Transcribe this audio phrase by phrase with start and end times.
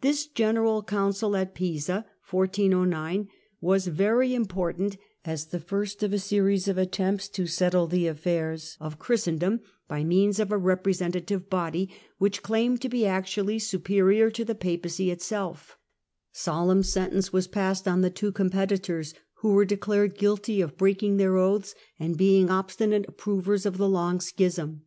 [0.00, 2.06] This General Council at Pisa
[3.60, 7.86] was very important, as council of the first of a series of attempts to settle
[7.86, 10.52] the affairs of ^^^^>^^^^ 120 THE END OF THE MIDDLE AGE Christendom by means of
[10.52, 15.76] a representative body, which claimed to be actually superior to the Papacy itself.
[16.32, 19.12] Solemn sentence was passed on the two competitors,
[19.42, 24.18] who were declared guilty of breaking their oaths and being obstinate approvers of the long
[24.18, 24.84] Schism.